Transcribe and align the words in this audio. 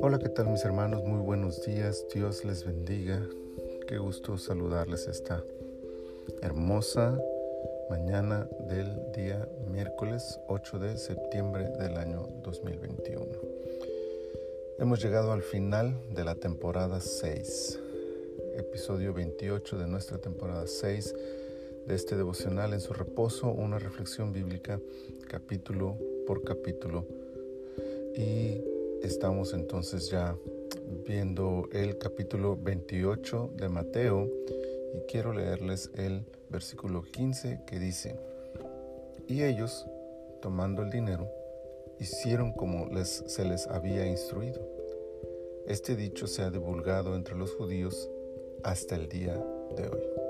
Hola, 0.00 0.20
¿qué 0.20 0.28
tal 0.28 0.46
mis 0.46 0.64
hermanos? 0.64 1.02
Muy 1.02 1.18
buenos 1.20 1.64
días, 1.64 2.06
Dios 2.14 2.44
les 2.44 2.64
bendiga. 2.64 3.20
Qué 3.88 3.98
gusto 3.98 4.38
saludarles 4.38 5.08
esta 5.08 5.42
hermosa 6.40 7.20
mañana 7.90 8.48
del 8.68 9.10
día 9.12 9.48
miércoles 9.66 10.38
8 10.46 10.78
de 10.78 10.96
septiembre 10.98 11.68
del 11.80 11.96
año 11.96 12.28
2021. 12.44 13.26
Hemos 14.78 15.02
llegado 15.02 15.32
al 15.32 15.42
final 15.42 15.96
de 16.14 16.24
la 16.24 16.36
temporada 16.36 17.00
6, 17.00 17.80
episodio 18.56 19.12
28 19.14 19.78
de 19.78 19.88
nuestra 19.88 20.18
temporada 20.18 20.68
6 20.68 21.12
de 21.86 21.94
este 21.94 22.16
devocional 22.16 22.72
en 22.72 22.80
su 22.80 22.92
reposo, 22.92 23.48
una 23.48 23.78
reflexión 23.78 24.32
bíblica 24.32 24.80
capítulo 25.28 25.98
por 26.26 26.42
capítulo. 26.44 27.06
Y 28.16 28.62
estamos 29.02 29.52
entonces 29.52 30.10
ya 30.10 30.36
viendo 31.06 31.68
el 31.72 31.98
capítulo 31.98 32.56
28 32.60 33.50
de 33.56 33.68
Mateo 33.68 34.28
y 34.94 35.00
quiero 35.10 35.32
leerles 35.32 35.90
el 35.94 36.24
versículo 36.50 37.02
15 37.02 37.60
que 37.66 37.78
dice, 37.78 38.16
y 39.26 39.42
ellos, 39.42 39.86
tomando 40.40 40.82
el 40.82 40.90
dinero, 40.90 41.28
hicieron 41.98 42.52
como 42.52 42.86
les, 42.86 43.24
se 43.26 43.44
les 43.44 43.66
había 43.66 44.06
instruido. 44.06 44.60
Este 45.66 45.96
dicho 45.96 46.26
se 46.26 46.42
ha 46.42 46.50
divulgado 46.50 47.14
entre 47.16 47.36
los 47.36 47.54
judíos 47.54 48.10
hasta 48.62 48.96
el 48.96 49.08
día 49.08 49.34
de 49.76 49.88
hoy. 49.88 50.23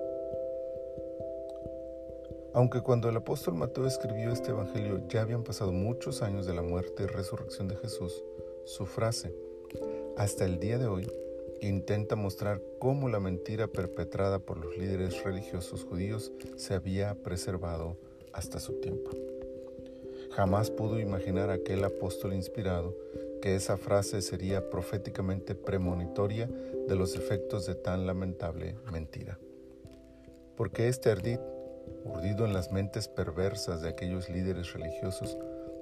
Aunque 2.54 2.82
cuando 2.82 3.08
el 3.08 3.16
apóstol 3.16 3.54
Mateo 3.54 3.84
escribió 3.84 4.32
este 4.32 4.50
Evangelio 4.50 5.02
ya 5.08 5.22
habían 5.22 5.42
pasado 5.42 5.72
muchos 5.72 6.22
años 6.22 6.46
de 6.46 6.54
la 6.54 6.62
muerte 6.62 7.02
y 7.02 7.06
resurrección 7.06 7.66
de 7.66 7.74
Jesús, 7.77 8.22
su 8.64 8.86
frase, 8.86 9.34
hasta 10.16 10.44
el 10.44 10.61
día 10.61 10.78
de 10.78 10.86
hoy, 10.86 11.11
intenta 11.61 12.14
mostrar 12.14 12.62
cómo 12.78 13.08
la 13.08 13.19
mentira 13.19 13.66
perpetrada 13.66 14.38
por 14.38 14.58
los 14.58 14.78
líderes 14.78 15.24
religiosos 15.24 15.84
judíos 15.84 16.30
se 16.56 16.74
había 16.74 17.16
preservado 17.16 17.96
hasta 18.33 18.61
su 18.61 18.74
tiempo. 18.74 19.11
Jamás 20.30 20.70
pudo 20.70 21.00
imaginar 21.00 21.50
aquel 21.50 21.83
apóstol 21.83 22.34
inspirado 22.34 22.94
que 23.42 23.56
esa 23.56 23.77
frase 23.77 24.22
sería 24.22 24.70
proféticamente 24.70 25.56
premonitoria 25.56 26.46
de 26.46 26.94
los 26.94 27.16
efectos 27.16 27.66
de 27.66 27.74
tan 27.74 28.06
lamentable 28.06 28.77
mentira. 28.92 29.41
Porque 30.56 30.86
este 30.86 31.11
ardid 31.11 31.41
urdido 32.04 32.44
en 32.44 32.52
las 32.52 32.72
mentes 32.72 33.08
perversas 33.08 33.82
de 33.82 33.88
aquellos 33.88 34.28
líderes 34.28 34.72
religiosos, 34.72 35.36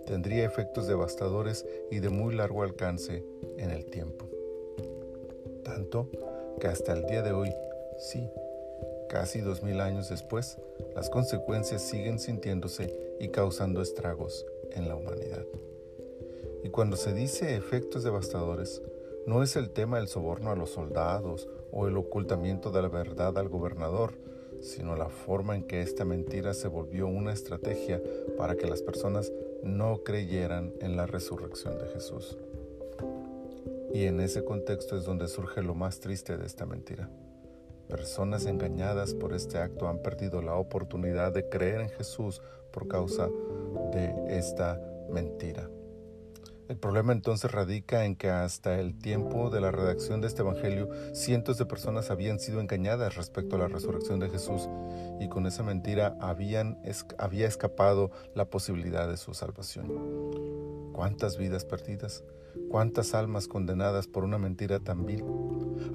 tendría 0.06 0.44
efectos 0.44 0.86
devastadores 0.86 1.66
y 1.90 2.00
de 2.00 2.08
muy 2.08 2.34
largo 2.34 2.62
alcance 2.62 3.24
en 3.58 3.70
el 3.70 3.86
tiempo. 3.86 4.26
Tanto 5.64 6.08
que 6.60 6.66
hasta 6.68 6.92
el 6.92 7.06
día 7.06 7.22
de 7.22 7.32
hoy, 7.32 7.52
sí, 7.98 8.28
casi 9.08 9.40
dos 9.40 9.62
mil 9.62 9.80
años 9.80 10.08
después, 10.08 10.58
las 10.94 11.10
consecuencias 11.10 11.82
siguen 11.82 12.18
sintiéndose 12.18 12.94
y 13.20 13.28
causando 13.28 13.82
estragos 13.82 14.46
en 14.72 14.88
la 14.88 14.96
humanidad. 14.96 15.44
Y 16.64 16.70
cuando 16.70 16.96
se 16.96 17.12
dice 17.12 17.56
efectos 17.56 18.04
devastadores, 18.04 18.82
no 19.26 19.42
es 19.42 19.56
el 19.56 19.70
tema 19.70 19.98
del 19.98 20.08
soborno 20.08 20.50
a 20.50 20.56
los 20.56 20.70
soldados 20.70 21.48
o 21.70 21.86
el 21.86 21.96
ocultamiento 21.96 22.70
de 22.70 22.82
la 22.82 22.88
verdad 22.88 23.38
al 23.38 23.48
gobernador, 23.48 24.14
sino 24.62 24.96
la 24.96 25.08
forma 25.08 25.56
en 25.56 25.64
que 25.64 25.82
esta 25.82 26.04
mentira 26.04 26.54
se 26.54 26.68
volvió 26.68 27.06
una 27.06 27.32
estrategia 27.32 28.00
para 28.38 28.56
que 28.56 28.66
las 28.66 28.80
personas 28.80 29.32
no 29.62 30.02
creyeran 30.02 30.72
en 30.80 30.96
la 30.96 31.06
resurrección 31.06 31.78
de 31.78 31.88
Jesús. 31.88 32.38
Y 33.92 34.06
en 34.06 34.20
ese 34.20 34.44
contexto 34.44 34.96
es 34.96 35.04
donde 35.04 35.28
surge 35.28 35.62
lo 35.62 35.74
más 35.74 36.00
triste 36.00 36.38
de 36.38 36.46
esta 36.46 36.64
mentira. 36.64 37.10
Personas 37.88 38.46
engañadas 38.46 39.12
por 39.12 39.34
este 39.34 39.58
acto 39.58 39.86
han 39.86 39.98
perdido 39.98 40.40
la 40.40 40.54
oportunidad 40.54 41.32
de 41.32 41.48
creer 41.48 41.82
en 41.82 41.90
Jesús 41.90 42.40
por 42.72 42.88
causa 42.88 43.28
de 43.92 44.38
esta 44.38 44.80
mentira. 45.10 45.68
El 46.68 46.76
problema 46.76 47.12
entonces 47.12 47.50
radica 47.50 48.04
en 48.04 48.16
que 48.16 48.30
hasta 48.30 48.78
el 48.78 48.96
tiempo 48.96 49.50
de 49.50 49.60
la 49.60 49.70
redacción 49.70 50.20
de 50.20 50.28
este 50.28 50.42
Evangelio, 50.42 50.88
cientos 51.12 51.58
de 51.58 51.66
personas 51.66 52.10
habían 52.10 52.38
sido 52.38 52.60
engañadas 52.60 53.16
respecto 53.16 53.56
a 53.56 53.58
la 53.58 53.68
resurrección 53.68 54.20
de 54.20 54.30
Jesús 54.30 54.68
y 55.20 55.28
con 55.28 55.46
esa 55.46 55.62
mentira 55.62 56.16
habían, 56.20 56.78
había 57.18 57.46
escapado 57.46 58.10
la 58.34 58.46
posibilidad 58.46 59.08
de 59.08 59.16
su 59.16 59.34
salvación. 59.34 60.92
¿Cuántas 60.92 61.36
vidas 61.36 61.64
perdidas? 61.64 62.24
¿Cuántas 62.70 63.14
almas 63.14 63.48
condenadas 63.48 64.06
por 64.06 64.24
una 64.24 64.38
mentira 64.38 64.78
tan 64.78 65.04
vil? 65.04 65.24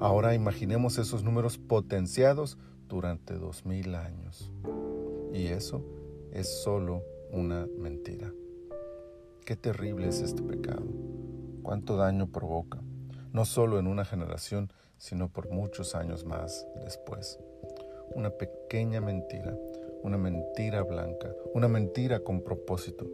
Ahora 0.00 0.34
imaginemos 0.34 0.98
esos 0.98 1.24
números 1.24 1.56
potenciados 1.56 2.58
durante 2.88 3.34
dos 3.34 3.64
mil 3.64 3.94
años. 3.94 4.52
Y 5.32 5.46
eso 5.46 5.84
es 6.32 6.62
solo 6.62 7.02
una 7.30 7.66
mentira. 7.78 8.32
Qué 9.48 9.56
terrible 9.56 10.08
es 10.08 10.20
este 10.20 10.42
pecado, 10.42 10.84
cuánto 11.62 11.96
daño 11.96 12.30
provoca, 12.30 12.82
no 13.32 13.46
solo 13.46 13.78
en 13.78 13.86
una 13.86 14.04
generación, 14.04 14.70
sino 14.98 15.32
por 15.32 15.48
muchos 15.48 15.94
años 15.94 16.26
más 16.26 16.66
después. 16.84 17.40
Una 18.14 18.28
pequeña 18.28 19.00
mentira, 19.00 19.56
una 20.02 20.18
mentira 20.18 20.82
blanca, 20.82 21.34
una 21.54 21.66
mentira 21.66 22.20
con 22.20 22.42
propósito. 22.42 23.06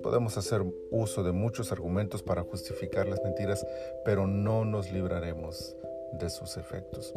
Podemos 0.00 0.38
hacer 0.38 0.62
uso 0.92 1.24
de 1.24 1.32
muchos 1.32 1.72
argumentos 1.72 2.22
para 2.22 2.44
justificar 2.44 3.08
las 3.08 3.20
mentiras, 3.24 3.66
pero 4.04 4.28
no 4.28 4.64
nos 4.64 4.92
libraremos 4.92 5.74
de 6.12 6.30
sus 6.30 6.56
efectos. 6.56 7.12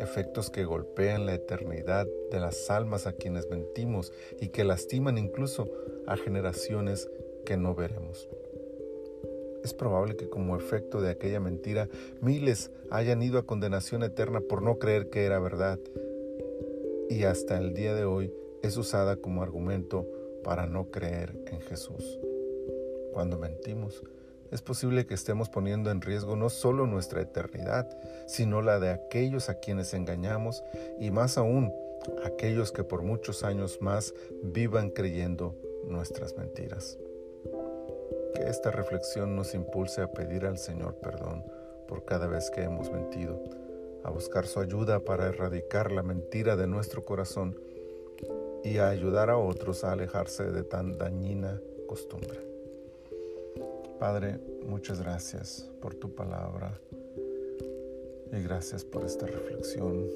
Efectos 0.00 0.50
que 0.50 0.64
golpean 0.64 1.26
la 1.26 1.34
eternidad 1.34 2.08
de 2.32 2.40
las 2.40 2.70
almas 2.70 3.06
a 3.06 3.12
quienes 3.12 3.48
mentimos 3.48 4.12
y 4.40 4.48
que 4.48 4.64
lastiman 4.64 5.16
incluso 5.16 5.70
a 6.08 6.16
generaciones 6.16 7.08
que 7.48 7.56
no 7.56 7.74
veremos. 7.74 8.28
Es 9.64 9.72
probable 9.72 10.16
que 10.16 10.28
como 10.28 10.54
efecto 10.54 11.00
de 11.00 11.08
aquella 11.08 11.40
mentira 11.40 11.88
miles 12.20 12.70
hayan 12.90 13.22
ido 13.22 13.38
a 13.38 13.46
condenación 13.46 14.02
eterna 14.02 14.42
por 14.42 14.60
no 14.60 14.78
creer 14.78 15.08
que 15.08 15.24
era 15.24 15.38
verdad 15.38 15.78
y 17.08 17.24
hasta 17.24 17.56
el 17.56 17.72
día 17.72 17.94
de 17.94 18.04
hoy 18.04 18.34
es 18.62 18.76
usada 18.76 19.16
como 19.16 19.42
argumento 19.42 20.06
para 20.44 20.66
no 20.66 20.90
creer 20.90 21.42
en 21.46 21.62
Jesús. 21.62 22.20
Cuando 23.14 23.38
mentimos, 23.38 24.02
es 24.50 24.60
posible 24.60 25.06
que 25.06 25.14
estemos 25.14 25.48
poniendo 25.48 25.90
en 25.90 26.02
riesgo 26.02 26.36
no 26.36 26.50
solo 26.50 26.86
nuestra 26.86 27.22
eternidad, 27.22 27.88
sino 28.26 28.60
la 28.60 28.78
de 28.78 28.90
aquellos 28.90 29.48
a 29.48 29.54
quienes 29.54 29.94
engañamos 29.94 30.62
y 31.00 31.10
más 31.10 31.38
aún 31.38 31.72
aquellos 32.26 32.72
que 32.72 32.84
por 32.84 33.00
muchos 33.00 33.42
años 33.42 33.78
más 33.80 34.12
vivan 34.42 34.90
creyendo 34.90 35.56
nuestras 35.86 36.36
mentiras. 36.36 36.98
Que 38.34 38.48
esta 38.48 38.70
reflexión 38.70 39.36
nos 39.36 39.54
impulse 39.54 40.02
a 40.02 40.12
pedir 40.12 40.46
al 40.46 40.58
Señor 40.58 40.94
perdón 40.96 41.44
por 41.88 42.04
cada 42.04 42.26
vez 42.26 42.50
que 42.50 42.62
hemos 42.62 42.92
mentido, 42.92 43.42
a 44.04 44.10
buscar 44.10 44.46
su 44.46 44.60
ayuda 44.60 45.00
para 45.00 45.28
erradicar 45.28 45.90
la 45.90 46.02
mentira 46.02 46.54
de 46.54 46.66
nuestro 46.66 47.04
corazón 47.04 47.58
y 48.62 48.78
a 48.78 48.88
ayudar 48.88 49.30
a 49.30 49.38
otros 49.38 49.84
a 49.84 49.92
alejarse 49.92 50.44
de 50.44 50.62
tan 50.62 50.98
dañina 50.98 51.60
costumbre. 51.86 52.40
Padre, 53.98 54.38
muchas 54.66 55.00
gracias 55.00 55.68
por 55.80 55.94
tu 55.94 56.14
palabra 56.14 56.78
y 58.30 58.42
gracias 58.42 58.84
por 58.84 59.04
esta 59.04 59.26
reflexión 59.26 60.06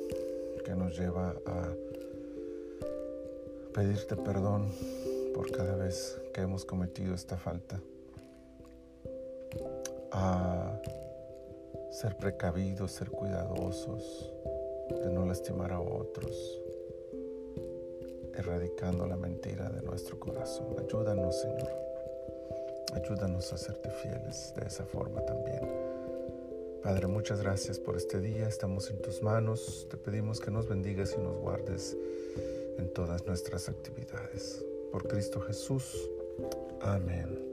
que 0.65 0.75
nos 0.77 0.97
lleva 0.97 1.35
a 1.47 1.69
pedirte 3.73 4.17
perdón 4.17 4.71
por 5.35 5.51
cada 5.51 5.77
vez 5.77 6.21
que 6.35 6.43
hemos 6.43 6.65
cometido 6.65 7.15
esta 7.15 7.39
falta 7.39 7.81
a 10.11 10.81
ser 11.91 12.17
precavidos, 12.17 12.93
ser 12.93 13.11
cuidadosos, 13.11 14.33
de 14.91 15.11
no 15.11 15.25
lastimar 15.27 15.73
a 15.73 15.81
otros, 15.81 16.61
erradicando 18.35 19.07
la 19.07 19.17
mentira 19.17 19.69
de 19.71 19.83
nuestro 19.83 20.19
corazón. 20.19 20.77
Ayúdanos, 20.79 21.41
Señor. 21.41 21.71
Ayúdanos 22.95 23.53
a 23.53 23.59
serte 23.59 23.91
fieles 23.91 24.53
de 24.57 24.67
esa 24.67 24.85
forma 24.85 25.25
también. 25.25 25.61
Padre, 26.83 27.07
muchas 27.07 27.41
gracias 27.41 27.79
por 27.79 27.97
este 27.97 28.21
día. 28.21 28.49
Estamos 28.49 28.91
en 28.91 29.01
tus 29.01 29.23
manos. 29.23 29.87
Te 29.89 29.97
pedimos 29.97 30.41
que 30.41 30.51
nos 30.51 30.69
bendigas 30.69 31.15
y 31.17 31.23
nos 31.23 31.37
guardes 31.39 31.97
en 32.77 32.93
todas 32.93 33.25
nuestras 33.27 33.69
actividades. 33.69 34.65
Por 34.91 35.07
Cristo 35.07 35.41
Jesús. 35.41 36.11
Amén. 36.81 37.52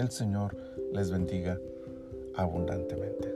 El 0.00 0.10
Señor 0.10 0.56
les 0.94 1.10
bendiga 1.10 1.60
abundantemente. 2.34 3.34